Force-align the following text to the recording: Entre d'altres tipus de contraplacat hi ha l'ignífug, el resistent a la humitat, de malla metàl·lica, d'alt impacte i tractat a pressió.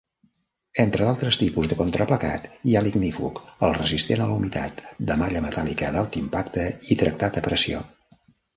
Entre 0.83 1.03
d'altres 1.07 1.35
tipus 1.41 1.69
de 1.73 1.77
contraplacat 1.81 2.47
hi 2.69 2.73
ha 2.79 2.83
l'ignífug, 2.87 3.43
el 3.67 3.75
resistent 3.81 4.25
a 4.25 4.29
la 4.31 4.39
humitat, 4.39 4.83
de 5.13 5.21
malla 5.23 5.45
metàl·lica, 5.49 5.95
d'alt 5.99 6.21
impacte 6.25 6.67
i 6.97 7.01
tractat 7.05 7.41
a 7.45 7.49
pressió. 7.53 7.87